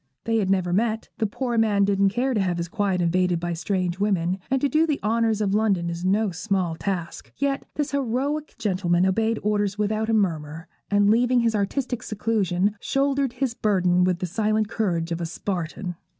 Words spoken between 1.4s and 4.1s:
man didn't care to have his quiet invaded by strange